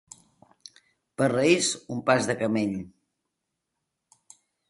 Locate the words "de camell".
2.31-2.73